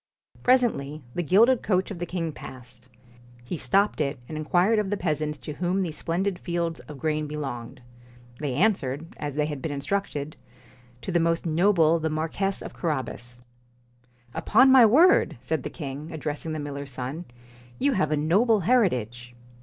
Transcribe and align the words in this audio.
Presently 0.41 1.03
the 1.13 1.21
gilded 1.21 1.61
coach 1.61 1.91
of 1.91 1.99
the 1.99 2.07
king 2.07 2.31
passed. 2.31 2.89
He 3.43 3.55
stopped 3.55 4.01
it 4.01 4.17
and 4.27 4.35
inquired 4.35 4.79
of 4.79 4.89
the 4.89 4.97
peasants 4.97 5.37
to 5.37 5.53
whom 5.53 5.83
these 5.83 5.95
splendid 5.99 6.39
fields 6.39 6.79
of 6.79 6.97
grain 6.97 7.27
belonged. 7.27 7.83
They 8.39 8.55
answered, 8.55 9.15
as 9.17 9.35
they 9.35 9.45
had 9.45 9.61
been 9.61 9.71
instructed,' 9.71 10.37
To 11.03 11.11
the 11.11 11.19
most 11.19 11.45
noble 11.45 11.99
the 11.99 12.09
Marquess 12.09 12.63
of 12.63 12.73
Carabas.' 12.73 13.37
1 14.31 14.41
Upon 14.41 14.71
my 14.71 14.87
word!' 14.87 15.37
said 15.39 15.61
the 15.61 15.69
king, 15.69 16.11
addressing 16.11 16.53
the 16.53 16.59
miller's 16.59 16.89
son,' 16.89 17.25
you 17.77 17.91
have 17.91 18.09
a 18.09 18.17
noble 18.17 18.61
heritage.' 18.61 19.35